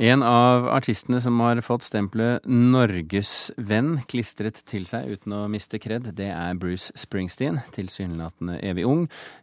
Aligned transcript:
En 0.00 0.22
av 0.24 0.64
artistene 0.72 1.18
som 1.20 1.36
har 1.44 1.58
fått 1.60 1.84
stempelet 1.84 2.46
norgesvenn 2.48 3.98
klistret 4.08 4.62
til 4.64 4.86
seg 4.88 5.10
uten 5.12 5.34
å 5.36 5.40
miste 5.52 5.76
kred, 5.76 6.06
det 6.16 6.30
er 6.32 6.56
Bruce 6.56 6.88
Springsteen. 6.96 7.58
Tilsynelatende 7.76 8.56
evig 8.64 8.86
ung, 8.88 9.02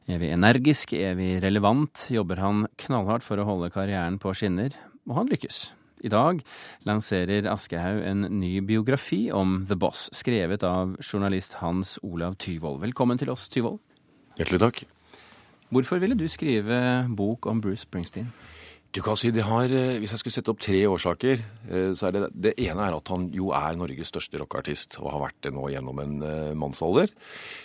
evig 0.09 0.31
energisk, 0.33 0.95
evig 0.97 1.35
relevant 1.45 2.07
jobber 2.09 2.41
han 2.41 2.65
knallhardt 2.87 3.27
for 3.27 3.37
å 3.37 3.45
holde 3.45 3.69
karrieren 3.75 4.17
på 4.17 4.33
skinner, 4.33 4.73
og 5.05 5.19
han 5.19 5.29
lykkes. 5.29 5.61
I 6.01 6.09
dag 6.09 6.41
lanserer 6.89 7.45
Aschehoug 7.53 8.01
en 8.09 8.25
ny 8.41 8.55
biografi 8.65 9.27
om 9.29 9.59
The 9.69 9.77
Boss, 9.77 10.09
skrevet 10.17 10.65
av 10.65 10.97
journalist 11.05 11.61
Hans 11.61 11.99
Olav 12.01 12.41
Tyvold. 12.41 12.81
Velkommen 12.81 13.21
til 13.21 13.29
oss, 13.29 13.45
Tyvold. 13.53 13.77
Hjertelig 14.41 14.65
takk. 14.65 14.85
Hvorfor 15.69 16.01
ville 16.01 16.17
du 16.17 16.25
skrive 16.25 17.05
bok 17.13 17.45
om 17.45 17.61
Bruce 17.61 17.85
Springsteen? 17.85 18.33
Du 18.95 19.01
kan 19.03 19.17
si 19.19 19.31
det 19.31 19.43
har, 19.43 19.65
eh, 19.65 19.99
Hvis 19.99 20.11
jeg 20.11 20.19
skulle 20.19 20.33
sette 20.33 20.49
opp 20.49 20.59
tre 20.59 20.79
årsaker, 20.87 21.41
eh, 21.69 21.91
så 21.93 22.07
er 22.07 22.11
det 22.11 22.29
det 22.33 22.53
ene 22.57 22.87
er 22.87 22.95
at 22.95 23.07
han 23.07 23.29
jo 23.31 23.51
er 23.51 23.75
Norges 23.75 24.07
største 24.07 24.39
rockeartist, 24.39 24.99
og 24.99 25.11
har 25.11 25.21
vært 25.27 25.41
det 25.43 25.53
nå 25.53 25.67
gjennom 25.69 25.99
en 25.99 26.23
uh, 26.23 26.53
mannsalder. 26.55 27.09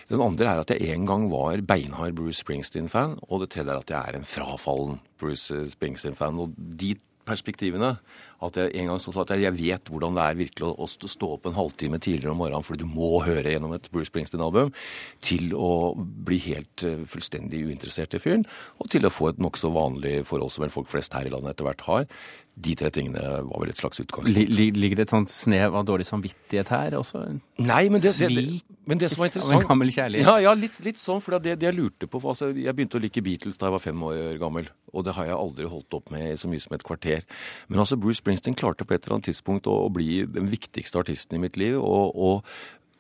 Den 0.09 0.21
andre 0.21 0.47
er 0.47 0.61
at 0.61 0.69
jeg 0.69 0.95
en 0.95 1.07
gang 1.07 1.31
var 1.31 1.63
beinhard 1.63 2.15
Bruce 2.15 2.43
Springsteen-fan. 2.43 3.19
Og 3.31 3.41
det 3.41 3.51
tredje 3.51 3.71
er 3.71 3.79
at 3.79 3.91
jeg 3.91 4.03
er 4.09 4.19
en 4.19 4.25
frafallen 4.25 5.01
Bruce 5.19 5.71
Springsteen-fan. 5.71 6.39
Og 6.39 6.55
de 6.57 6.97
perspektivene. 7.33 7.97
At 8.43 8.59
jeg 8.59 8.73
en 8.81 8.91
gang 8.91 9.01
sa 9.03 9.13
at 9.23 9.33
jeg 9.39 9.55
vet 9.55 9.91
hvordan 9.91 10.17
det 10.19 10.25
er 10.25 10.39
virkelig 10.41 10.71
å 10.75 10.89
stå 10.91 11.29
opp 11.37 11.47
en 11.47 11.57
halvtime 11.57 12.01
tidligere 12.03 12.33
om 12.35 12.41
morgenen 12.43 12.67
fordi 12.67 12.83
du 12.83 12.91
må 12.91 13.21
høre 13.23 13.55
gjennom 13.55 13.75
et 13.77 13.87
Bruce 13.95 14.11
Springsteen-album, 14.11 14.73
til 15.23 15.55
å 15.55 15.95
bli 15.97 16.41
helt 16.49 16.85
eh, 16.87 17.05
fullstendig 17.09 17.63
uinteressert 17.69 18.17
i 18.19 18.23
fyren, 18.23 18.47
og 18.83 18.91
til 18.93 19.07
å 19.07 19.13
få 19.13 19.31
et 19.31 19.43
nokså 19.43 19.71
vanlig 19.75 20.23
forhold 20.29 20.55
som 20.55 20.67
folk 20.73 20.91
flest 20.91 21.15
her 21.15 21.29
i 21.29 21.33
landet 21.33 21.55
etter 21.55 21.69
hvert 21.69 21.87
har. 21.87 22.09
De 22.53 22.75
tre 22.77 22.91
tingene 22.93 23.21
var 23.47 23.63
vel 23.63 23.71
et 23.73 23.79
slags 23.81 24.03
utgangspunkt. 24.03 24.51
Ligger 24.53 24.99
det 24.99 25.07
et 25.07 25.13
sånt 25.15 25.31
snev 25.33 25.73
av 25.79 25.87
dårlig 25.89 26.05
samvittighet 26.05 26.69
her 26.69 26.97
også? 26.99 27.23
Nei, 27.65 27.87
men 27.89 28.03
det, 28.03 28.13
det, 28.21 28.29
men 28.85 29.01
det 29.01 29.09
som 29.09 29.23
var 29.23 29.31
interessant 29.31 29.57
Av 29.57 29.65
en 29.65 29.71
gammel 29.71 29.93
kjærlighet? 29.95 30.29
Ja, 30.29 30.51
ja 30.51 30.53
litt, 30.59 30.77
litt, 30.85 31.01
sånn. 31.01 31.23
For 31.25 31.39
det, 31.41 31.57
det, 31.63 31.71
jeg 31.71 31.79
lurte 31.79 32.11
på 32.11 32.21
altså, 32.21 32.51
Jeg 32.53 32.77
begynte 32.77 33.01
å 33.01 33.03
like 33.03 33.25
Beatles 33.25 33.57
da 33.57 33.71
jeg 33.71 33.77
var 33.79 33.85
fem 33.87 34.05
år 34.05 34.37
gammel. 34.43 34.69
Og 34.93 35.07
det 35.07 35.17
har 35.17 35.31
jeg 35.31 35.39
aldri 35.39 35.73
holdt 35.73 35.97
opp 35.97 36.13
med 36.13 36.37
så 36.43 36.53
mye 36.53 36.61
som 36.61 36.77
et 36.77 36.85
kvarter. 36.85 37.25
Men 37.73 37.81
altså, 37.87 37.97
Bruce 37.97 38.21
Springsteen 38.21 38.59
klarte 38.59 38.85
på 38.85 38.99
et 38.99 39.01
eller 39.07 39.17
annet 39.17 39.31
tidspunkt 39.33 39.71
å, 39.73 39.79
å 39.87 39.91
bli 39.93 40.21
den 40.29 40.53
viktigste 40.53 41.01
artisten 41.01 41.41
i 41.41 41.43
mitt 41.47 41.57
liv. 41.57 41.81
Og, 41.81 42.13
og 42.13 42.53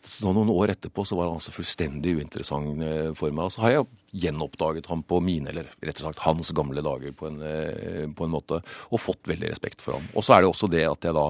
så 0.03 0.33
noen 0.35 0.51
år 0.51 0.73
etterpå 0.73 1.05
så 1.07 1.15
var 1.15 1.29
han 1.29 1.39
altså 1.39 1.53
fullstendig 1.55 2.17
uinteressant 2.19 2.81
eh, 2.83 3.11
for 3.19 3.35
meg. 3.35 3.47
Og 3.47 3.55
så 3.55 3.63
har 3.63 3.75
jeg 3.75 3.89
gjenoppdaget 4.25 4.89
ham 4.91 5.05
på 5.07 5.21
mine, 5.23 5.53
eller 5.53 5.69
rett 5.79 6.01
og 6.01 6.09
slett 6.09 6.25
hans 6.25 6.51
gamle 6.59 6.83
dager 6.83 7.15
på 7.15 7.29
en, 7.29 7.39
eh, 7.47 8.09
på 8.11 8.27
en 8.27 8.35
måte, 8.35 8.59
og 8.91 9.03
fått 9.03 9.31
veldig 9.31 9.53
respekt 9.53 9.85
for 9.85 9.99
ham. 9.99 10.09
Og 10.17 10.27
så 10.27 10.35
er 10.35 10.43
det 10.43 10.51
også 10.51 10.71
det 10.73 10.83
at 10.89 11.07
jeg 11.07 11.15
da 11.17 11.29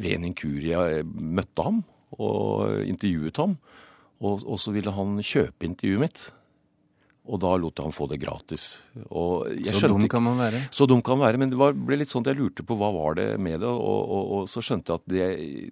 ved 0.00 0.16
en 0.16 0.30
inkurie 0.30 0.86
eh, 0.96 1.04
møtte 1.04 1.66
ham 1.68 1.82
og 2.16 2.86
intervjuet 2.88 3.42
ham. 3.42 3.58
Og, 4.24 4.46
og 4.48 4.60
så 4.62 4.72
ville 4.72 4.96
han 4.96 5.20
kjøpe 5.20 5.68
intervjuet 5.68 6.04
mitt. 6.06 6.24
Og 7.26 7.40
da 7.42 7.52
lot 7.58 7.74
jeg 7.74 7.88
ham 7.88 7.94
få 7.94 8.06
det 8.10 8.20
gratis. 8.22 8.64
så 9.74 9.88
dum 9.90 10.04
kan 10.10 10.22
man 10.22 10.38
være? 10.38 10.60
Så 10.70 10.86
dum 10.86 11.00
kan 11.02 11.18
man 11.18 11.26
være. 11.26 11.40
Men 11.42 11.50
det 11.50 11.58
var, 11.58 11.74
ble 11.74 11.98
litt 11.98 12.12
sånn 12.12 12.22
at 12.22 12.30
jeg 12.30 12.38
lurte 12.38 12.66
på 12.66 12.76
hva 12.78 12.92
var 12.94 13.18
det 13.18 13.26
med 13.42 13.58
det. 13.64 13.70
Og, 13.70 14.12
og, 14.16 14.28
og 14.36 14.50
så 14.50 14.62
skjønte 14.62 14.94
jeg 14.94 15.02
at 15.02 15.10
det, 15.10 15.26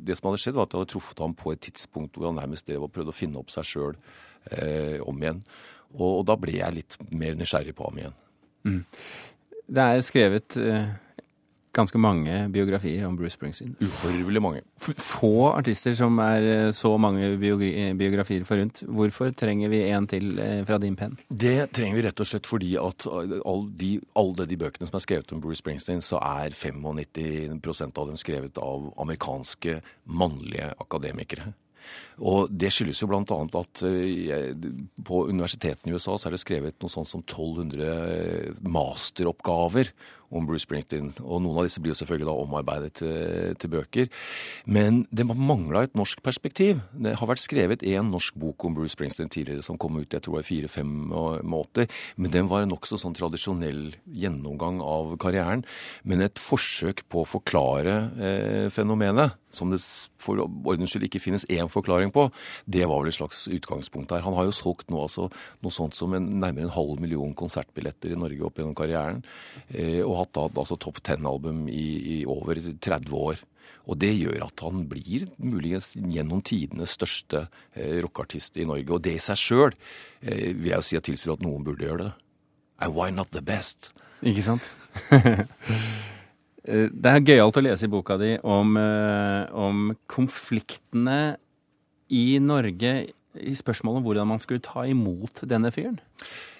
det, 0.08 0.16
som 0.18 0.30
hadde 0.30 0.42
skjedd, 0.42 0.56
var 0.58 0.66
at 0.66 0.74
jeg 0.74 0.82
hadde 0.82 0.92
truffet 0.96 1.22
ham 1.22 1.36
på 1.38 1.54
et 1.54 1.62
tidspunkt 1.68 2.18
hvor 2.18 2.32
han 2.32 2.40
nærmest 2.42 2.66
drev 2.66 2.88
og 2.88 2.92
prøvde 2.94 3.14
å 3.14 3.16
finne 3.16 3.38
opp 3.38 3.54
seg 3.54 3.70
sjøl 3.70 3.94
eh, 4.50 4.98
om 5.06 5.22
igjen. 5.22 5.44
Og, 5.94 6.08
og, 6.08 6.24
da 6.26 6.38
ble 6.40 6.58
jeg 6.58 6.78
litt 6.80 6.98
mer 7.14 7.38
nysgjerrig 7.38 7.76
på 7.78 7.86
ham 7.86 8.02
igjen. 8.02 8.18
Mm. 8.66 8.82
Det 9.78 9.86
er 9.94 10.04
skrevet 10.04 10.58
eh, 10.58 10.90
ganske 11.74 11.98
mange 12.00 12.36
biografier 12.54 13.06
om 13.08 13.16
Bruce 13.18 13.36
Springsteen. 13.36 13.74
Uhorvelig 13.82 14.42
mange. 14.42 14.62
Få 14.78 15.50
artister 15.52 15.96
som 15.98 16.18
er 16.22 16.46
eh, 16.50 16.70
så 16.76 16.94
mange 17.00 17.34
biografier 17.40 18.46
forunt. 18.48 18.82
Hvorfor 18.86 19.34
trenger 19.36 19.72
vi 19.72 19.82
en 19.88 20.08
til 20.10 20.38
eh, 20.42 20.62
fra 20.68 20.78
din 20.82 20.96
penn? 20.98 21.18
Det 21.28 21.70
trenger 21.74 21.98
vi 21.98 22.06
rett 22.06 22.22
og 22.22 22.30
slett 22.30 22.48
fordi 22.50 22.74
at 22.80 23.08
alle 23.10 23.66
de, 23.80 23.96
alle 24.18 24.48
de 24.50 24.60
bøkene 24.60 24.88
som 24.90 25.00
er 25.00 25.06
skrevet 25.06 25.34
om 25.34 25.42
Bruce 25.42 25.62
Springsteen, 25.62 26.04
så 26.04 26.22
er 26.22 26.54
95% 26.54 28.00
av 28.00 28.08
dem 28.10 28.20
skrevet 28.20 28.62
av 28.62 28.88
amerikanske 29.04 29.80
mannlige 30.04 30.72
akademikere. 30.82 31.52
Og 32.24 32.50
Det 32.50 32.70
skyldes 32.72 33.02
jo 33.02 33.08
bl.a. 33.10 33.38
at 33.60 33.82
eh, 33.88 34.52
på 35.04 35.24
universitetene 35.28 35.92
i 35.92 35.96
USA 35.96 36.16
så 36.16 36.28
er 36.28 36.36
det 36.36 36.42
skrevet 36.44 36.78
noe 36.82 36.92
sånt 36.92 37.10
som 37.10 37.24
1200 37.24 38.60
masteroppgaver 38.62 39.90
om 40.34 40.46
Bruce 40.48 40.66
Springsteen. 40.66 41.12
Og 41.22 41.42
noen 41.44 41.60
av 41.60 41.68
disse 41.68 41.82
blir 41.82 41.94
jo 41.94 42.00
selvfølgelig 42.00 42.28
da 42.28 42.36
omarbeidet 42.44 42.92
til, 43.00 43.54
til 43.60 43.72
bøker. 43.72 44.10
Men 44.66 45.04
det 45.14 45.26
mangla 45.34 45.84
et 45.84 45.96
norsk 45.98 46.22
perspektiv. 46.24 46.80
Det 46.92 47.16
har 47.20 47.30
vært 47.30 47.42
skrevet 47.42 47.84
én 47.86 48.10
norsk 48.12 48.36
bok 48.40 48.66
om 48.66 48.76
Bruce 48.76 48.94
Springsteen 48.94 49.30
tidligere 49.32 49.64
som 49.64 49.78
kom 49.80 49.98
ut 50.00 50.14
jeg 50.14 50.24
tror 50.24 50.40
i 50.40 50.46
4-85, 50.46 51.86
men 52.16 52.32
den 52.34 52.50
var 52.50 52.64
en 52.64 52.72
nokså 52.72 52.98
sånn 53.00 53.16
tradisjonell 53.16 53.94
gjennomgang 54.04 54.80
av 54.84 55.14
karrieren. 55.22 55.64
Men 56.04 56.24
et 56.24 56.40
forsøk 56.40 57.04
på 57.10 57.22
å 57.22 57.28
forklare 57.28 57.96
eh, 58.18 58.68
fenomenet, 58.74 59.38
som 59.54 59.70
det 59.70 59.78
for 60.18 60.40
ordens 60.42 60.90
skyld 60.90 61.06
ikke 61.06 61.22
finnes 61.22 61.46
én 61.52 61.70
forklaring 61.70 62.10
på, 62.14 62.26
det 62.66 62.86
var 62.90 63.02
vel 63.02 63.12
et 63.12 63.18
slags 63.18 63.44
utgangspunkt 63.46 64.10
der. 64.10 64.24
Han 64.26 64.34
har 64.34 64.48
jo 64.48 64.56
solgt 64.56 64.90
nå 64.90 65.04
altså 65.04 65.28
noe 65.62 65.74
sånt 65.74 65.94
som 65.98 66.14
en, 66.16 66.26
nærmere 66.42 66.68
en 66.68 66.74
halv 66.74 67.02
million 67.02 67.34
konsertbilletter 67.38 68.14
i 68.14 68.18
Norge 68.18 68.46
opp 68.46 68.58
gjennom 68.58 68.76
karrieren. 68.78 69.22
Eh, 69.68 70.02
og 70.02 70.23
hatt 70.24 70.40
altså 70.40 70.78
topp 70.80 71.02
ten-album 71.06 71.66
i, 71.68 71.88
i, 72.16 72.16
over 72.26 72.58
30 72.58 73.14
år. 73.18 73.42
Og 73.84 73.98
det 74.00 74.14
gjør 74.16 74.46
at 74.46 74.62
han 74.64 74.86
blir 74.88 75.26
muligens 75.36 75.92
gjennom 75.94 76.40
tidenes 76.44 76.94
største 76.96 77.46
eh, 77.76 78.00
rockeartist 78.04 78.56
i 78.56 78.64
Norge. 78.68 78.88
Og 78.96 79.02
det 79.04 79.18
i 79.18 79.22
seg 79.22 79.40
sjøl 79.40 79.74
eh, 80.24 80.54
vil 80.56 80.70
jeg 80.70 80.78
jo 80.78 80.88
si 80.88 81.00
at 81.00 81.06
tilsier 81.10 81.34
at 81.36 81.44
noen 81.44 81.66
burde 81.66 81.84
gjøre 81.84 82.06
det. 82.06 82.14
And 82.80 82.96
why 82.96 83.10
not 83.12 83.30
the 83.36 83.44
best? 83.44 83.92
Ikke 84.24 84.48
sant? 84.48 84.72
Eh, 86.64 86.86
det 86.88 87.10
er 87.10 87.20
gøyalt 87.20 87.58
å 87.60 87.62
lese 87.64 87.84
i 87.84 87.90
boka 87.92 88.14
di 88.16 88.30
om, 88.40 88.70
eh, 88.80 89.42
om 89.52 89.90
konfliktene 90.08 91.36
i 92.08 92.38
Norge 92.40 92.92
i 93.36 93.52
spørsmålet 93.52 94.00
om 94.00 94.06
hvordan 94.06 94.30
man 94.30 94.40
skulle 94.40 94.64
ta 94.64 94.86
imot 94.88 95.42
denne 95.50 95.68
fyren. 95.74 95.98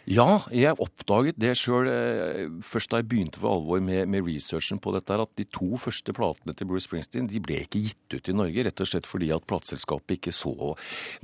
Ja, 0.04 0.42
jeg 0.52 0.76
oppdaget 0.84 1.38
det 1.40 1.54
sjøl 1.56 1.86
eh, 1.88 2.42
først 2.60 2.90
da 2.92 2.98
jeg 3.00 3.06
begynte 3.08 3.40
for 3.40 3.56
alvor 3.56 3.80
med, 3.80 4.02
med, 4.12 4.26
researchen 4.26 4.76
på 4.82 4.92
dette. 4.92 5.16
At 5.16 5.30
de 5.40 5.46
to 5.48 5.78
første 5.80 6.12
platene 6.12 6.52
til 6.52 6.68
Bruce 6.68 6.84
Springsteen 6.84 7.30
de 7.30 7.40
ble 7.40 7.62
ikke 7.64 7.80
gitt 7.80 8.16
ut 8.18 8.28
i 8.28 8.34
Norge. 8.36 8.66
Rett 8.66 8.82
og 8.84 8.90
slett 8.90 9.08
fordi 9.08 9.30
at 9.32 9.46
plateselskapet 9.48 10.18
ikke 10.18 10.34
så 10.36 10.52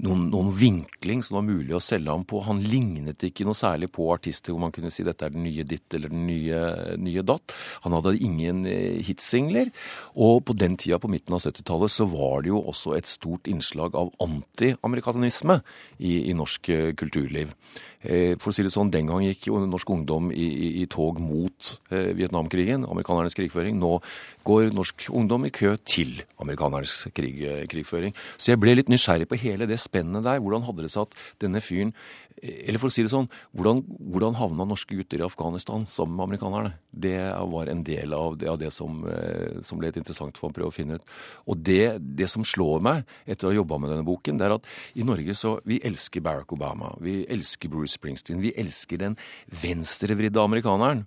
noen, 0.01 0.31
noen, 0.33 0.49
vinkling 0.57 1.21
som 1.21 1.37
var 1.37 1.45
mulig 1.51 1.77
å 1.77 1.83
selge 1.85 2.09
ham 2.09 2.25
på. 2.25 2.41
Han 2.47 2.63
lignet 2.65 3.21
ikke 3.29 3.45
noe 3.45 3.59
særlig 3.59 3.91
på 3.93 4.09
artister 4.15 4.57
hvor 4.57 4.65
man 4.65 4.73
kunne 4.73 4.93
si 4.95 5.05
dette 5.05 5.29
er 5.29 5.37
den 5.37 5.45
nye 5.45 5.67
ditt 5.69 5.99
eller 5.99 6.15
den 6.15 6.25
nye, 6.31 6.65
nye 7.05 7.27
datt. 7.29 7.53
Han 7.85 7.99
hadde 7.99 8.17
ingen 8.17 8.65
eh, 8.65 9.05
hitsingler. 9.05 9.75
Og 10.17 10.41
på 10.49 10.57
den 10.57 10.81
tida, 10.81 10.97
på 10.97 11.13
midten 11.13 11.37
av 11.37 11.45
70-tallet, 11.45 11.93
så 11.93 12.09
var 12.09 12.49
det 12.49 12.55
jo 12.55 12.65
også 12.73 12.97
et 12.97 13.13
stort 13.13 13.53
innslag 13.53 13.93
av 13.93 14.09
anti-amerikanisme 14.25 15.61
i, 15.99 16.17
i 16.33 16.37
norsk 16.41 16.73
eh, 16.73 16.91
kulturliv. 16.97 17.53
For 18.01 18.49
å 18.49 18.55
si 18.57 18.63
det 18.65 18.70
det 18.71 18.77
sånn, 18.77 18.93
Den 18.95 19.11
gang 19.11 19.25
gikk 19.27 19.51
jo 19.51 19.61
norsk 19.67 19.91
ungdom 19.91 20.31
i, 20.33 20.47
i, 20.47 20.69
i 20.83 20.87
tog 20.91 21.19
mot 21.23 21.75
eh, 21.91 22.13
Vietnamkrigen, 22.17 22.87
amerikanernes 22.89 23.37
krigføring. 23.37 23.79
Nå 23.83 23.99
går 24.47 24.71
norsk 24.73 25.11
ungdom 25.13 25.45
i 25.49 25.53
kø 25.53 25.75
til 25.85 26.23
amerikanernes 26.41 27.11
krig, 27.17 27.43
eh, 27.45 27.67
krigføring. 27.71 28.15
Så 28.39 28.55
jeg 28.55 28.63
ble 28.63 28.79
litt 28.79 28.93
nysgjerrig 28.93 29.29
på 29.31 29.41
hele 29.43 29.69
det 29.69 29.81
spennet 29.83 30.25
der. 30.25 30.41
Hvordan 30.41 30.65
hadde 30.69 30.87
det 30.87 30.95
seg 30.95 31.09
at 31.09 31.19
denne 31.43 31.63
fyren 31.65 31.93
Eller 32.41 32.81
for 32.81 32.89
å 32.89 32.95
si 32.95 33.05
det 33.05 33.13
sånn, 33.13 33.29
hvordan, 33.57 33.83
hvordan 34.13 34.39
havna 34.39 34.67
norske 34.69 34.97
gutter 34.97 35.21
i 35.21 35.27
Afghanistan 35.27 35.87
sammen 35.91 36.17
med 36.17 36.27
amerikanerne? 36.29 36.73
Det 36.91 37.17
var 37.53 37.69
en 37.69 37.83
del 37.85 38.15
av 38.17 38.39
det, 38.41 38.49
av 38.49 38.59
det 38.61 38.71
som, 38.73 39.03
eh, 39.09 39.61
som, 39.67 39.81
ble 39.81 39.91
et 39.91 39.99
interessant 40.01 40.39
for 40.41 40.49
å 40.49 40.57
prøve 40.57 40.73
å 40.73 40.77
finne 40.77 40.97
ut. 40.97 41.11
Og 41.53 41.61
det, 41.67 42.01
det 42.17 42.31
som 42.33 42.47
slår 42.47 42.85
meg 42.85 43.03
etter 43.27 43.49
å 43.49 43.53
ha 43.53 43.59
jobba 43.61 43.81
med 43.81 43.93
denne 43.95 44.09
boken, 44.09 44.41
det 44.41 44.49
er 44.49 44.57
at 44.57 44.71
i 44.95 45.07
Norge 45.07 45.37
så 45.37 45.59
Vi 45.69 45.81
elsker 45.85 46.23
Barack 46.25 46.53
Obama. 46.55 46.95
Vi 47.03 47.25
elsker 47.29 47.69
Bruce 47.69 47.99
Springsteen. 47.99 48.41
Vi 48.41 48.55
elsker 48.59 48.99
den 49.03 49.19
venstrevridde 49.63 50.41
amerikaneren. 50.41 51.05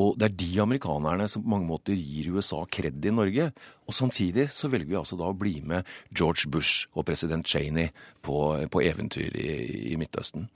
Og 0.00 0.16
det 0.16 0.30
er 0.30 0.36
de 0.40 0.50
amerikanerne 0.62 1.26
som 1.28 1.42
på 1.44 1.52
mange 1.52 1.68
måter 1.68 1.98
gir 1.98 2.30
USA 2.32 2.62
kred 2.64 3.04
i 3.04 3.12
Norge. 3.12 3.50
Og 3.84 3.96
samtidig 3.96 4.48
så 4.54 4.70
velger 4.72 4.88
vi 4.88 4.98
altså 5.00 5.18
da 5.20 5.28
å 5.28 5.36
bli 5.36 5.58
med 5.60 5.88
George 6.08 6.48
Bush 6.48 6.88
og 6.96 7.06
president 7.10 7.46
Cheney 7.48 7.92
på, 8.24 8.36
på 8.72 8.84
eventyr 8.84 9.36
i, 9.36 9.50
i, 9.92 9.98
Midtøsten. 10.00 10.48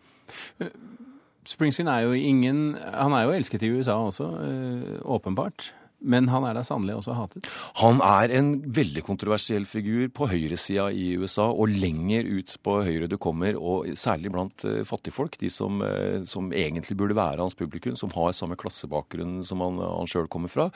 Springsteen 1.47 1.89
er 1.89 1.99
jo 1.99 2.13
ingen 2.13 2.75
Han 2.75 3.13
er 3.13 3.23
jo 3.23 3.33
elsket 3.33 3.63
i 3.63 3.71
USA 3.71 3.93
også, 3.93 4.25
øh, 4.25 4.99
åpenbart. 5.05 5.75
Men 6.05 6.29
han 6.29 6.45
er 6.45 6.57
da 6.59 6.63
sannelig 6.67 6.99
også 6.99 7.15
hatet? 7.17 7.47
Han 7.81 8.03
er 8.05 8.33
en 8.37 8.51
veldig 8.77 9.01
kontroversiell 9.07 9.65
figur 9.69 10.11
på 10.15 10.29
høyresida 10.29 10.91
i 10.93 11.15
USA, 11.17 11.49
og 11.49 11.73
lenger 11.73 12.29
ut 12.29 12.53
på 12.65 12.77
høyre 12.85 13.09
du 13.09 13.17
kommer, 13.21 13.57
og 13.57 13.89
særlig 13.97 14.33
blant 14.35 14.67
uh, 14.69 14.83
fattigfolk, 14.87 15.39
de 15.41 15.51
som, 15.53 15.81
uh, 15.81 16.21
som, 16.29 16.53
egentlig 16.53 16.99
burde 17.01 17.17
være 17.17 17.41
hans 17.41 17.57
publikum, 17.57 17.97
som 17.97 18.13
har 18.15 18.37
samme 18.37 18.59
klassebakgrunn 18.61 19.41
som 19.47 19.65
han, 19.65 19.81
han 19.81 20.11
sjøl 20.11 20.29
kommer 20.33 20.53
fra, 20.53 20.69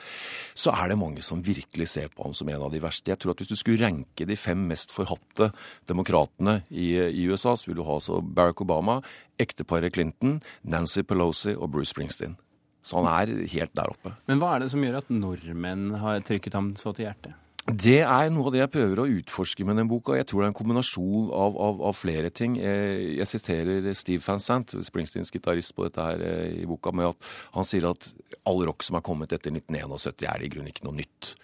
så 0.57 0.73
er 0.73 0.91
det 0.91 0.99
mange 1.01 1.23
som 1.25 1.45
virkelig 1.45 1.91
ser 1.93 2.09
på 2.13 2.25
ham 2.25 2.35
som 2.37 2.49
en 2.49 2.65
av 2.65 2.73
de 2.73 2.81
verste. 2.81 3.13
Jeg 3.13 3.21
tror 3.21 3.35
at 3.35 3.43
hvis 3.43 3.53
du 3.53 3.57
skulle 3.59 3.81
ranke 3.85 4.25
de 4.27 4.39
fem 4.39 4.65
mest 4.71 4.93
forhatte 4.95 5.51
demokratene 5.89 6.61
i, 6.69 6.95
i 6.97 7.27
USA, 7.29 7.53
så 7.53 7.69
vil 7.69 7.81
du 7.81 7.85
ha 7.87 8.01
så 8.01 8.23
Barack 8.25 8.65
Obama, 8.65 8.99
ekteparet 9.41 9.93
Clinton, 9.93 10.39
Nancy 10.65 11.05
Pelosi 11.05 11.53
og 11.53 11.69
Bruce 11.75 11.93
Springsteen. 11.93 12.39
Så 12.81 12.97
han 12.97 13.09
er 13.11 13.45
helt 13.51 13.75
der 13.77 13.93
oppe. 13.93 14.15
Men 14.29 14.41
hva 14.41 14.55
er 14.55 14.63
det 14.63 14.71
som 14.73 14.81
gjør 14.81 15.01
at 15.03 15.13
nordmenn 15.13 15.91
har 16.01 16.23
trykket 16.25 16.57
ham 16.57 16.73
så 16.79 16.95
til 16.97 17.07
hjertet? 17.07 17.37
Det 17.61 17.99
er 18.01 18.31
noe 18.33 18.49
av 18.49 18.55
det 18.55 18.61
jeg 18.63 18.71
prøver 18.73 18.99
å 19.03 19.09
utforske 19.19 19.65
med 19.69 19.77
den 19.77 19.89
boka. 19.89 20.15
Jeg 20.17 20.25
tror 20.27 20.41
det 20.41 20.47
er 20.47 20.51
en 20.51 20.57
kombinasjon 20.57 21.27
av, 21.29 21.59
av, 21.61 21.83
av 21.91 21.93
flere 21.93 22.31
ting. 22.33 22.55
Jeg, 22.57 23.03
jeg, 23.19 23.29
siterer 23.29 23.91
Steve 23.97 24.25
Van 24.25 24.41
Sant, 24.41 24.73
Springsteens 24.87 25.29
gitarist 25.31 25.75
på 25.77 25.85
dette 25.85 26.07
her 26.07 26.23
eh, 26.25 26.55
i 26.63 26.65
boka, 26.67 26.89
med 26.95 27.11
at 27.11 27.29
han 27.53 27.67
sier 27.69 27.85
at 27.91 28.09
all 28.49 28.65
rock 28.65 28.81
som 28.87 28.97
er 28.97 29.05
kommet 29.05 29.37
etter 29.37 29.53
1971, 29.53 30.25
er 30.25 30.41
i 30.41 30.49
grunnen 30.49 30.73
ikke 30.73 30.87
noe 30.87 30.97
nytt. 30.97 31.35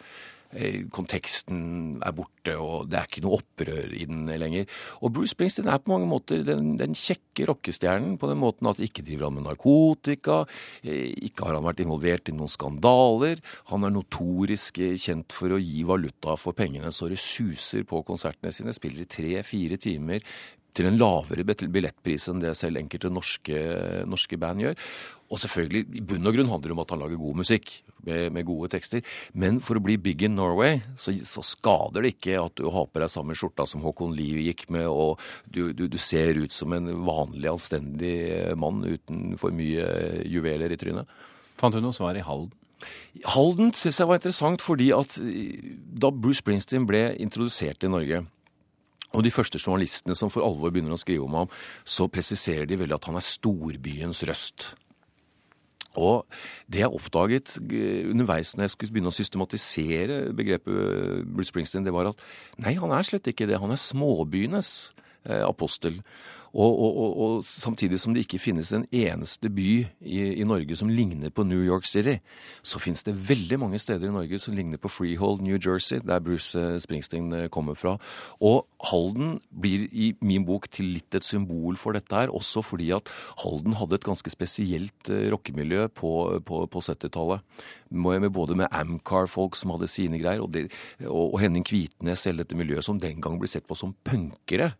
Eh, 0.55 0.85
konteksten 0.93 1.97
er 1.99 2.13
borte, 2.15 2.53
og 2.55 2.87
det 2.87 2.99
er 2.99 3.09
ikke 3.09 3.23
noe 3.25 3.41
opprør 3.41 3.91
i 3.91 4.05
den 4.07 4.29
lenger. 4.39 4.67
Og 5.03 5.11
Bruce 5.17 5.35
Springsteen 5.35 5.67
er 5.67 5.81
på 5.83 5.91
mange 5.91 6.07
måter 6.07 6.45
den, 6.47 6.77
den 6.79 6.95
kjekke 6.95 7.49
rockestjernen 7.49 8.15
på 8.21 8.29
den 8.31 8.39
måten 8.39 8.69
at 8.71 8.79
ikke 8.83 9.03
driver 9.03 9.27
han 9.27 9.35
med 9.35 9.47
narkotika, 9.49 10.39
eh, 10.83 11.11
ikke 11.27 11.49
har 11.49 11.57
han 11.57 11.67
vært 11.67 11.83
involvert 11.83 12.31
i 12.31 12.35
noen 12.37 12.51
skandaler. 12.51 13.43
Han 13.73 13.83
er 13.83 13.95
notorisk 13.97 14.79
eh, 14.79 14.95
kjent 14.95 15.35
for 15.35 15.51
å 15.51 15.59
gi 15.59 15.83
valuta 15.87 16.37
for 16.39 16.55
pengene 16.55 16.93
så 16.95 17.11
det 17.11 17.19
suser 17.19 17.83
på 17.87 18.05
konsertene 18.07 18.55
sine. 18.55 18.75
Spiller 18.77 19.03
i 19.03 19.11
tre-fire 19.11 19.75
timer 19.81 20.23
til 20.77 20.89
en 20.89 20.99
lavere 20.99 21.45
billettpris 21.47 22.29
enn 22.31 22.41
det 22.43 22.53
selv 22.57 22.79
enkelte 22.79 23.11
norske, 23.13 23.61
norske 24.09 24.39
band 24.39 24.65
gjør. 24.65 24.89
Og 25.27 25.41
selvfølgelig, 25.41 25.83
i 25.99 26.01
bunn 26.07 26.29
og 26.29 26.37
grunn 26.37 26.49
handler 26.51 26.71
det 26.71 26.75
om 26.77 26.81
at 26.85 26.91
han 26.93 27.01
lager 27.01 27.19
god 27.19 27.39
musikk 27.41 27.71
med, 28.07 28.29
med 28.35 28.45
gode 28.47 28.69
tekster. 28.71 29.01
Men 29.35 29.59
for 29.63 29.79
å 29.79 29.83
bli 29.83 29.97
big 29.99 30.23
in 30.23 30.37
Norway, 30.37 30.79
så, 30.95 31.11
så, 31.27 31.43
skader 31.43 32.05
det 32.05 32.13
ikke 32.15 32.37
at 32.39 32.55
du 32.59 32.69
har 32.71 32.87
på 32.87 33.01
deg 33.03 33.11
samme 33.11 33.35
skjorta 33.35 33.65
som 33.67 33.83
Håkon 33.83 34.15
Lie 34.15 34.45
gikk 34.45 34.67
med, 34.73 34.87
og 34.87 35.19
du, 35.43 35.73
du, 35.75 35.87
du, 35.91 35.97
ser 35.99 36.39
ut 36.39 36.55
som 36.55 36.75
en 36.77 36.87
vanlig, 37.07 37.49
anstendig 37.51 38.15
mann 38.59 38.85
uten 38.87 39.35
for 39.41 39.55
mye 39.55 40.23
juveler 40.29 40.71
i 40.71 40.79
trynet. 40.79 41.11
Fant 41.59 41.75
du 41.75 41.83
noe 41.83 41.95
svar 41.95 42.15
i 42.15 42.23
Halden? 42.23 42.55
Halden 43.25 43.71
syns 43.73 43.97
jeg 43.97 44.07
var 44.07 44.19
interessant 44.19 44.61
fordi 44.61 44.91
at 44.93 45.15
da 45.17 46.11
Bruce 46.13 46.43
Springsteen 46.43 46.85
ble 46.87 47.09
introdusert 47.17 47.83
i 47.83 47.89
Norge 47.89 48.21
og 49.15 49.23
de 49.23 49.31
første 49.31 49.59
journalistene 49.61 50.15
som 50.17 50.31
for 50.33 50.45
alvor 50.45 50.73
begynner 50.73 50.95
å 50.95 50.99
skrive 50.99 51.25
om 51.25 51.37
ham, 51.39 51.53
så 51.87 52.09
presiserer 52.11 52.67
de 52.67 52.79
veldig 52.79 52.97
at 52.97 53.07
han 53.09 53.19
er 53.19 53.25
storbyens 53.25 54.23
røst. 54.27 54.71
Og 55.97 56.27
det 56.69 56.83
jeg 56.83 56.93
oppdaget 56.93 57.55
eh, 57.57 58.05
underveis 58.11 58.53
når 58.53 58.67
jeg 58.67 58.75
skulle 58.75 58.93
begynne 58.97 59.13
å 59.13 59.17
systematisere 59.17 60.19
begrepet 60.37 61.25
Bruce 61.25 61.49
Springsteen, 61.49 61.87
det 61.87 61.95
var 61.95 62.11
at 62.11 62.21
nei, 62.61 62.75
han 62.77 62.93
er 62.93 63.07
slett 63.07 63.29
ikke 63.31 63.47
det. 63.49 63.57
Han 63.61 63.73
er 63.73 63.81
småbyenes 63.81 64.71
eh, 65.25 65.41
apostel. 65.47 66.01
Og, 66.53 66.79
og, 66.79 66.97
og, 66.97 67.17
og, 67.17 67.43
samtidig 67.45 67.99
som 67.99 68.13
det 68.15 68.23
ikke 68.25 68.39
finnes 68.39 68.71
en 68.73 68.85
eneste 68.95 69.49
by 69.53 69.67
i, 70.01 70.19
i, 70.39 70.45
Norge 70.47 70.77
som 70.79 70.89
ligner 70.91 71.31
på 71.33 71.43
New 71.47 71.59
York 71.63 71.85
City, 71.85 72.17
så 72.63 72.79
finnes 72.79 73.03
det 73.03 73.15
veldig 73.29 73.59
mange 73.59 73.79
steder 73.81 74.07
i 74.07 74.15
Norge 74.15 74.39
som 74.39 74.55
ligner 74.55 74.79
på 74.81 74.91
Freehold, 74.91 75.43
New 75.43 75.59
Jersey, 75.59 75.99
der 75.99 76.23
Bruce 76.23 76.57
eh, 76.59 76.79
Springsteen 76.83 77.33
eh, 77.35 77.47
kommer 77.53 77.75
fra. 77.75 77.97
Og 78.39 78.65
Halden 78.91 79.37
blir 79.51 79.87
i 79.91 80.13
min 80.21 80.47
bok 80.47 80.69
til 80.71 80.93
litt 80.95 81.17
et 81.17 81.27
symbol 81.27 81.77
for 81.79 81.97
dette 81.97 82.15
her, 82.15 82.31
også 82.33 82.63
fordi 82.65 82.91
at 82.95 83.11
Halden 83.43 83.77
hadde 83.77 83.99
et 83.99 84.07
ganske 84.07 84.31
spesielt 84.31 85.11
eh, 85.11 85.27
rockemiljø 85.33 85.89
på, 85.97 86.13
på, 86.47 86.63
på 86.71 86.85
70-tallet. 86.87 87.43
Både 88.33 88.55
med 88.59 88.71
Amcar-folk 88.75 89.55
som 89.55 89.71
hadde 89.75 89.87
sine 89.91 90.19
greier, 90.19 90.43
og, 90.43 90.51
det, 90.55 90.67
og 91.07 91.39
Henning 91.41 91.65
Kvitnes, 91.67 92.25
hele 92.27 92.43
dette 92.43 92.57
miljøet 92.57 92.85
som 92.85 92.99
den 92.99 93.21
gang 93.23 93.39
ble 93.39 93.49
sett 93.51 93.67
på 93.67 93.77
som 93.77 93.95
punkere 94.07 94.73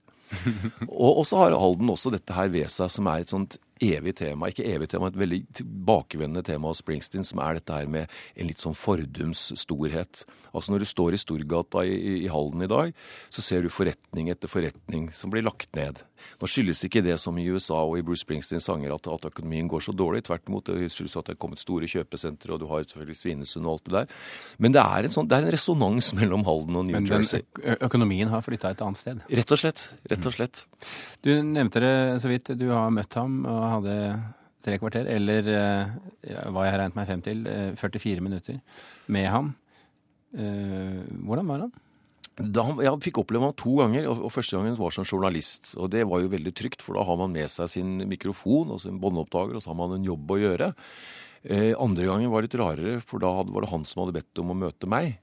og 0.88 1.24
så 1.28 1.44
har 1.44 1.56
Halden 1.58 1.90
også 1.94 2.12
dette 2.14 2.36
her 2.36 2.52
ved 2.54 2.70
seg, 2.72 2.92
som 2.92 3.10
er 3.12 3.24
et 3.24 3.34
sånt 3.34 3.58
evig 3.84 4.16
tema. 4.20 4.50
Ikke 4.52 4.66
evig 4.68 4.90
tema, 4.92 5.12
et 5.12 5.20
veldig 5.20 5.42
tilbakevendende 5.62 6.46
tema 6.48 6.72
hos 6.72 6.82
Springsteen, 6.84 7.26
som 7.28 7.42
er 7.44 7.60
dette 7.60 7.78
her 7.78 7.90
med 7.92 8.12
en 8.36 8.50
litt 8.50 8.64
sånn 8.64 8.78
fordums 8.78 9.50
storhet. 9.60 10.26
Altså 10.54 10.74
når 10.74 10.84
du 10.84 10.90
står 10.90 11.16
i 11.16 11.22
Storgata 11.22 11.86
i, 11.86 11.98
i 12.26 12.30
Halden 12.32 12.66
i 12.66 12.72
dag, 12.72 12.94
så 13.34 13.44
ser 13.46 13.64
du 13.64 13.74
forretning 13.74 14.32
etter 14.34 14.52
forretning 14.52 15.10
som 15.16 15.34
blir 15.34 15.46
lagt 15.46 15.74
ned. 15.78 16.04
Nå 16.42 16.50
skyldes 16.50 16.84
ikke 16.88 17.04
det 17.06 17.16
som 17.22 17.38
i 17.38 17.46
USA 17.46 17.80
og 17.86 17.98
i 18.00 18.04
Bruce 18.06 18.24
Springsteens 18.26 18.68
sanger 18.68 18.94
at, 18.96 19.08
at 19.12 19.28
økonomien 19.30 19.70
går 19.70 19.84
så 19.86 19.94
dårlig. 19.96 20.24
Tvert 20.28 20.50
imot, 20.50 20.70
det 20.70 20.92
skyldes 20.94 21.18
at 21.20 21.30
det 21.30 21.36
er 21.36 21.42
kommet 21.42 21.62
store 21.62 21.90
kjøpesentre, 21.90 22.54
og 22.54 22.62
du 22.62 22.68
har 22.72 22.86
selvfølgelig 22.86 23.20
Svinesund 23.20 23.68
og 23.68 23.78
alt 23.78 23.88
det 23.88 23.96
der. 23.98 24.16
Men 24.64 24.76
det 24.76 24.84
er 24.84 25.08
en, 25.08 25.14
sånn, 25.14 25.30
det 25.30 25.38
er 25.38 25.48
en 25.48 25.56
resonans 25.56 26.12
mellom 26.18 26.46
Halden 26.48 26.80
og 26.82 26.88
New 26.90 26.98
men, 26.98 27.10
Jersey. 27.10 27.46
Men 27.62 27.86
økonomien 27.90 28.34
har 28.34 28.46
flytta 28.46 28.74
et 28.74 28.84
annet 28.86 29.02
sted? 29.02 29.24
Rett 29.42 29.56
og 29.56 29.62
slett. 29.62 29.86
Rett 30.12 30.30
og 30.30 30.36
slett. 30.36 30.64
Du 31.26 31.32
nevnte 31.46 31.84
det 31.84 31.96
så 32.24 32.32
vidt. 32.32 32.54
Du 32.58 32.68
har 32.74 32.92
møtt 32.94 33.18
ham. 33.20 33.40
og 33.46 33.67
hadde 33.76 33.96
tre 34.68 34.78
kvarter, 34.82 35.08
eller 35.12 35.50
eh, 35.54 35.98
hva 36.52 36.66
jeg 36.66 36.74
har 36.74 36.82
regnet 36.82 36.98
meg 36.98 37.10
frem 37.10 37.24
til, 37.26 37.44
44 37.80 38.14
eh, 38.16 38.24
minutter 38.26 38.62
med 39.14 39.28
ham. 39.32 39.52
Eh, 40.36 41.04
hvordan 41.24 41.52
var 41.52 41.66
han? 41.66 41.76
Da, 42.38 42.68
jeg 42.86 43.02
fikk 43.02 43.24
oppleve 43.24 43.48
ham 43.48 43.56
to 43.58 43.80
ganger, 43.80 44.10
og 44.12 44.30
første 44.30 44.60
gangen 44.60 44.76
var 44.78 44.94
som 44.94 45.08
journalist. 45.08 45.72
Og 45.82 45.90
det 45.94 46.04
var 46.06 46.22
jo 46.22 46.34
veldig 46.34 46.54
trygt, 46.54 46.84
for 46.86 46.98
da 46.98 47.06
har 47.08 47.18
man 47.18 47.34
med 47.34 47.50
seg 47.50 47.72
sin 47.72 47.96
mikrofon 48.10 48.76
og 48.76 48.84
sin 48.84 49.00
båndopptaker, 49.02 49.58
og 49.58 49.64
så 49.64 49.74
har 49.74 49.80
man 49.80 49.96
en 49.96 50.06
jobb 50.06 50.36
å 50.36 50.42
gjøre. 50.44 50.74
Eh, 51.48 51.72
andre 51.80 52.06
gangen 52.10 52.34
var 52.34 52.46
litt 52.46 52.58
rarere, 52.60 53.00
for 53.02 53.24
da 53.24 53.32
var 53.42 53.66
det 53.66 53.72
han 53.72 53.88
som 53.90 54.04
hadde 54.04 54.20
bedt 54.20 54.44
om 54.44 54.54
å 54.54 54.60
møte 54.68 54.90
meg. 54.90 55.18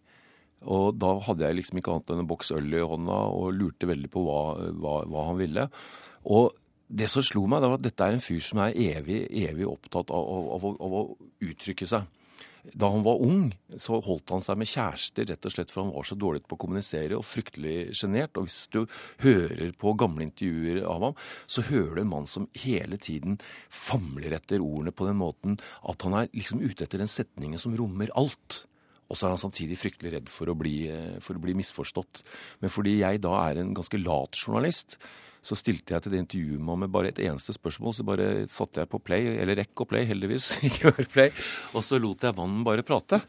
Og 0.65 0.97
da 0.97 1.13
hadde 1.27 1.45
jeg 1.47 1.61
liksom 1.61 1.79
ikke 1.79 1.95
annet 1.95 2.11
enn 2.11 2.25
en 2.25 2.31
boks 2.31 2.51
øl 2.57 2.73
i 2.73 2.83
hånda 2.83 3.17
og 3.37 3.55
lurte 3.55 3.89
veldig 3.91 4.11
på 4.11 4.23
hva, 4.25 4.41
hva, 4.73 4.95
hva 5.05 5.25
han 5.29 5.39
ville. 5.39 5.69
Og 6.33 6.55
det 6.95 7.09
som 7.11 7.25
slo 7.27 7.47
meg, 7.51 7.65
var 7.65 7.79
at 7.79 7.85
dette 7.85 8.07
er 8.07 8.17
en 8.17 8.23
fyr 8.23 8.43
som 8.45 8.61
er 8.63 8.77
evig, 8.79 9.25
evig 9.45 9.67
opptatt 9.67 10.13
av, 10.15 10.29
av, 10.37 10.53
av, 10.57 10.69
av, 10.79 11.01
å 11.01 11.49
uttrykke 11.49 11.89
seg. 11.91 12.07
Da 12.65 12.89
han 12.89 13.03
var 13.05 13.21
ung, 13.21 13.51
så 13.77 13.99
holdt 14.01 14.33
han 14.33 14.45
seg 14.45 14.57
med 14.57 14.71
kjærester 14.71 15.27
rett 15.29 15.45
og 15.45 15.53
slett 15.53 15.73
for 15.73 15.83
han 15.83 15.93
var 15.93 16.07
så 16.09 16.17
dårlig 16.17 16.47
på 16.49 16.57
å 16.57 16.61
kommunisere 16.63 17.19
og 17.19 17.27
fryktelig 17.29 17.93
sjenert. 17.99 18.39
Og 18.41 18.47
hvis 18.47 18.63
du 18.73 18.85
hører 19.21 19.75
på 19.77 19.93
gamle 20.01 20.25
intervjuer 20.25 20.81
av 20.89 21.11
ham, 21.11 21.19
så 21.45 21.67
hører 21.69 21.99
du 21.99 22.05
en 22.05 22.13
mann 22.15 22.31
som 22.31 22.47
hele 22.63 22.97
tiden 22.97 23.37
famler 23.69 24.39
etter 24.39 24.65
ordene 24.65 24.95
på 24.97 25.11
den 25.11 25.21
måten 25.21 25.59
at 25.83 26.07
han 26.07 26.17
er 26.17 26.31
liksom 26.33 26.63
ute 26.65 26.87
etter 26.87 27.03
den 27.03 27.11
setningen 27.11 27.61
som 27.61 27.77
rommer 27.77 28.15
alt. 28.17 28.63
Og 29.13 29.19
så 29.19 29.27
er 29.27 29.35
han 29.35 29.43
samtidig 29.45 29.77
fryktelig 29.83 30.15
redd 30.15 30.33
for 30.33 30.49
å, 30.49 30.57
bli, 30.57 30.87
for 31.21 31.37
å 31.37 31.45
bli 31.45 31.53
misforstått. 31.59 32.25
Men 32.65 32.73
fordi 32.73 32.97
jeg 33.03 33.21
da 33.27 33.37
er 33.43 33.61
en 33.61 33.77
ganske 33.77 34.01
lat 34.01 34.41
journalist, 34.41 34.97
så 35.45 35.57
stilte 35.59 35.95
jeg 35.95 36.05
til 36.05 36.15
det 36.15 36.23
intervjuet 36.23 36.81
med 36.83 36.93
bare 36.93 37.11
et 37.13 37.21
eneste 37.27 37.55
spørsmål. 37.57 37.95
Så 37.97 38.07
bare 38.09 38.29
satte 38.51 38.81
jeg 38.81 38.91
på 38.91 39.01
play, 39.05 39.35
eller 39.43 39.59
rekk 39.61 39.85
og 39.85 39.91
play, 39.93 40.07
heldigvis, 40.09 40.55
ikke 40.69 40.95
bare 40.95 41.11
play, 41.13 41.35
og 41.77 41.85
så 41.85 42.01
lot 42.01 42.25
jeg 42.25 42.37
mannen 42.39 42.65
bare 42.67 42.87
prate. 42.87 43.21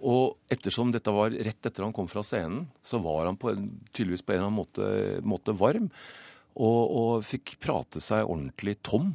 Og 0.00 0.38
ettersom 0.48 0.94
dette 0.94 1.12
var 1.12 1.34
rett 1.34 1.66
etter 1.68 1.84
han 1.84 1.92
kom 1.92 2.08
fra 2.08 2.24
scenen, 2.24 2.64
så 2.80 3.02
var 3.04 3.28
han 3.28 3.36
på 3.40 3.52
tydeligvis 3.92 4.24
på 4.24 4.32
en 4.32 4.38
eller 4.38 4.48
annen 4.48 4.60
måte, 4.62 4.86
måte 5.20 5.56
varm. 5.60 5.90
Og, 6.56 6.80
og, 6.88 7.12
fikk 7.24 7.58
prate 7.62 8.00
seg 8.02 8.24
ordentlig 8.24 8.78
tom 8.86 9.12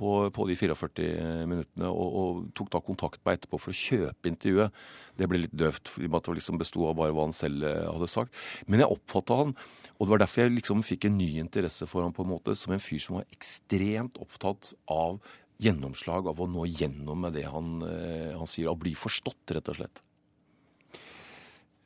på, 0.00 0.14
på 0.34 0.46
de 0.48 0.56
44 0.56 1.44
minuttene. 1.50 1.90
Og, 1.90 2.16
og, 2.22 2.40
tok 2.56 2.72
da 2.72 2.80
kontakt 2.84 3.22
med 3.24 3.38
etterpå 3.38 3.60
for 3.60 3.74
å 3.74 3.80
kjøpe 3.80 4.32
intervjuet. 4.32 4.80
Det 5.20 5.28
ble 5.28 5.44
litt 5.44 5.56
døvt, 5.56 5.92
fordi 5.92 6.08
det 6.08 6.36
liksom 6.40 6.60
besto 6.60 6.86
av 6.88 6.96
bare 6.98 7.14
hva 7.16 7.28
han 7.28 7.36
selv 7.36 7.66
eh, 7.68 7.86
hadde 7.86 8.08
sagt. 8.10 8.36
Men 8.66 8.84
jeg 8.84 8.96
oppfatta 8.96 9.42
han 9.42 9.54
og 10.00 10.06
det 10.06 10.12
var 10.14 10.20
derfor 10.22 10.46
jeg 10.46 10.54
liksom 10.54 10.80
fikk 10.80 11.04
en 11.06 11.18
ny 11.20 11.28
interesse 11.42 11.84
for 11.84 12.06
ham 12.06 12.14
på 12.16 12.24
en 12.24 12.30
måte, 12.30 12.54
som 12.56 12.72
en 12.72 12.80
fyr 12.80 13.02
som 13.04 13.18
var 13.18 13.26
ekstremt 13.34 14.16
opptatt 14.22 14.70
av 14.88 15.18
gjennomslag, 15.60 16.30
av 16.30 16.40
å 16.40 16.46
nå 16.48 16.64
gjennom 16.70 17.20
med 17.26 17.36
det 17.36 17.44
han, 17.52 17.82
eh, 17.84 18.30
han 18.32 18.48
sier, 18.48 18.70
av 18.70 18.78
å 18.78 18.80
bli 18.80 18.94
forstått, 18.96 19.52
rett 19.52 19.68
og 19.68 19.76
slett. 19.76 20.00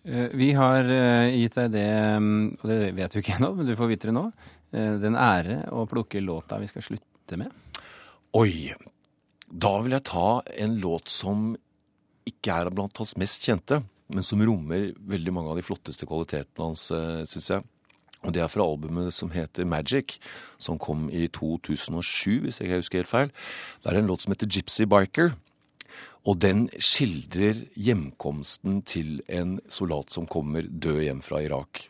Eh, 0.06 0.30
vi 0.30 0.52
har 0.54 0.87
gitt 1.35 1.59
deg 1.59 1.75
det, 1.75 1.90
mm, 2.23 2.38
og 2.61 2.71
det 2.71 2.78
vet 2.94 3.11
du 3.11 3.18
ikke 3.18 3.35
ennå, 3.40 3.50
men 3.59 3.66
du 3.66 3.75
får 3.75 3.90
vite 3.90 4.12
det 4.12 4.14
nå, 4.14 4.28
den 5.02 5.18
ære 5.18 5.64
å 5.75 5.85
plukke 5.90 6.23
låta 6.23 6.61
vi 6.62 6.71
skal 6.71 6.87
slutte 6.87 7.38
med. 7.38 7.50
Oi! 8.35 8.73
Da 9.47 9.76
vil 9.85 9.93
jeg 9.95 10.09
ta 10.09 10.41
en 10.59 10.73
låt 10.83 11.07
som 11.12 11.53
ikke 12.26 12.57
er 12.64 12.71
blant 12.75 12.99
hans 12.99 13.12
mest 13.21 13.45
kjente, 13.47 13.76
men 14.11 14.26
som 14.26 14.43
rommer 14.43 14.88
veldig 15.07 15.35
mange 15.37 15.53
av 15.53 15.61
de 15.61 15.62
flotteste 15.62 16.09
kvalitetene 16.11 16.67
hans, 16.67 16.88
syns 17.31 17.47
jeg. 17.53 17.62
Og 18.25 18.33
Det 18.35 18.43
er 18.43 18.50
fra 18.50 18.67
albumet 18.67 19.14
som 19.14 19.31
heter 19.31 19.69
Magic, 19.69 20.17
som 20.59 20.81
kom 20.83 21.07
i 21.14 21.29
2007, 21.29 22.43
hvis 22.43 22.59
jeg 22.59 22.75
husker 22.75 23.05
helt 23.05 23.12
feil. 23.12 23.31
Det 23.85 23.93
er 23.93 24.00
en 24.00 24.11
låt 24.11 24.26
som 24.26 24.35
heter 24.35 24.50
Gypsy 24.50 24.88
Biker. 24.91 25.37
Og 26.26 26.41
den 26.43 26.67
skildrer 26.75 27.62
hjemkomsten 27.79 28.83
til 28.83 29.21
en 29.29 29.61
soldat 29.69 30.11
som 30.11 30.26
kommer 30.26 30.67
død 30.67 31.05
hjem 31.07 31.23
fra 31.23 31.38
Irak. 31.45 31.87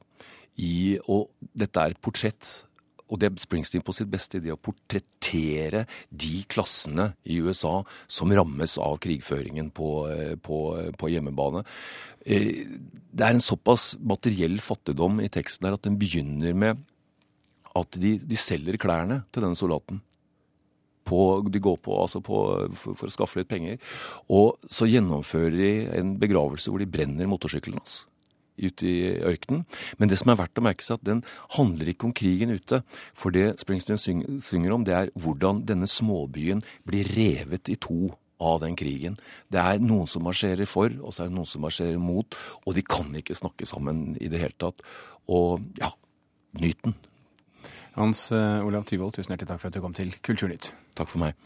I, 0.60 0.98
og 1.08 1.30
dette 1.56 1.80
er 1.80 1.96
et 1.96 2.04
portrett 2.04 2.66
og 3.12 3.20
det 3.20 3.28
er 3.28 3.42
Springsteen 3.42 3.84
på 3.84 3.92
sitt 3.96 4.08
beste 4.10 4.38
i 4.38 4.44
det 4.46 4.54
å 4.54 4.60
portrettere 4.60 5.84
de 6.08 6.38
klassene 6.50 7.10
i 7.28 7.36
USA 7.44 7.82
som 8.08 8.32
rammes 8.32 8.78
av 8.80 8.96
krigføringen 9.04 9.68
på, 9.76 9.90
på, 10.44 10.60
på 10.98 11.10
hjemmebane. 11.12 11.64
Det 12.24 13.26
er 13.26 13.34
en 13.34 13.44
såpass 13.44 13.92
materiell 14.00 14.56
fattigdom 14.64 15.20
i 15.20 15.30
teksten 15.32 15.68
her 15.68 15.76
at 15.76 15.84
den 15.84 16.00
begynner 16.00 16.56
med 16.56 16.80
at 17.74 18.00
de, 18.00 18.16
de 18.22 18.38
selger 18.38 18.78
klærne 18.80 19.22
til 19.34 19.44
denne 19.44 19.58
soldaten. 19.58 20.00
På, 21.04 21.42
de 21.44 21.60
går 21.60 21.76
på, 21.84 21.92
altså 22.00 22.22
på 22.24 22.38
for, 22.72 22.96
for, 22.96 23.10
å 23.10 23.12
skaffe 23.12 23.42
litt 23.42 23.50
penger. 23.50 23.76
Og 24.32 24.56
så 24.72 24.88
gjennomfører 24.88 25.58
de 25.58 25.72
en 25.98 26.14
begravelse 26.22 26.72
hvor 26.72 26.80
de 26.80 26.88
brenner 26.88 27.28
motorsykkelen 27.28 27.82
hans. 27.82 28.00
Altså 28.00 28.13
ute 28.58 28.88
i 28.88 28.96
ørkenen. 29.24 29.64
Men 29.98 30.10
det 30.10 30.20
som 30.20 30.32
er 30.32 30.40
verdt 30.40 30.60
å 30.60 30.64
merke 30.64 30.84
seg, 30.86 31.00
at 31.00 31.06
den 31.08 31.22
handler 31.56 31.90
ikke 31.90 32.08
om 32.08 32.16
krigen 32.16 32.54
ute. 32.54 32.82
For 33.16 33.34
det 33.34 33.60
Springsteen 33.62 34.00
synger 34.00 34.76
om, 34.76 34.84
det 34.86 34.96
er 34.96 35.14
hvordan 35.18 35.64
denne 35.68 35.88
småbyen 35.90 36.64
blir 36.88 37.08
revet 37.16 37.72
i 37.72 37.78
to 37.80 38.14
av 38.44 38.60
den 38.64 38.76
krigen. 38.76 39.16
Det 39.52 39.62
er 39.62 39.82
noen 39.82 40.08
som 40.10 40.24
marsjerer 40.26 40.68
for, 40.68 40.92
og 41.00 41.14
så 41.14 41.24
er 41.24 41.30
det 41.30 41.38
noen 41.38 41.48
som 41.48 41.64
marsjerer 41.64 42.00
mot. 42.02 42.38
Og 42.66 42.76
de 42.76 42.84
kan 42.86 43.10
ikke 43.16 43.36
snakke 43.38 43.68
sammen 43.68 44.14
i 44.20 44.30
det 44.32 44.42
hele 44.42 44.58
tatt. 44.60 44.84
Og 45.30 45.62
ja, 45.80 45.92
nyt 46.60 46.80
den. 46.84 46.96
Hans 47.94 48.26
uh, 48.34 48.64
Olav 48.66 48.88
Tyvold, 48.90 49.14
tusen 49.14 49.30
hjertelig 49.30 49.52
takk 49.52 49.62
for 49.62 49.70
at 49.70 49.76
du 49.76 49.82
kom 49.84 49.94
til 49.94 50.10
Kulturnytt. 50.24 50.72
Takk 50.98 51.12
for 51.12 51.22
meg. 51.22 51.38